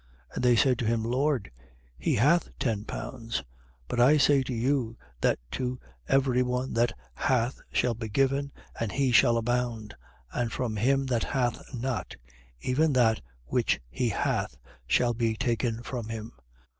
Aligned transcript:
19:25. 0.29 0.33
And 0.35 0.43
they 0.43 0.55
said 0.55 0.79
to 0.79 0.85
him: 0.85 1.03
Lord, 1.03 1.51
he 1.95 2.15
hath 2.15 2.49
ten 2.57 2.85
pounds. 2.85 3.37
19:26. 3.41 3.45
But 3.89 3.99
I 3.99 4.17
say 4.17 4.41
to 4.41 4.51
you 4.55 4.97
that 5.21 5.37
to 5.51 5.79
every 6.07 6.41
one 6.41 6.73
that 6.73 6.93
hath 7.13 7.61
shall 7.71 7.93
be 7.93 8.09
given, 8.09 8.51
and 8.79 8.91
he 8.91 9.11
shall 9.11 9.37
abound: 9.37 9.93
and 10.33 10.51
from 10.51 10.75
him 10.77 11.05
that 11.05 11.25
hath 11.25 11.61
not, 11.75 12.15
even 12.61 12.93
that 12.93 13.21
which 13.45 13.79
he 13.91 14.09
hath 14.09 14.57
shall 14.87 15.13
be 15.13 15.35
taken 15.35 15.83
from 15.83 16.09
him. 16.09 16.31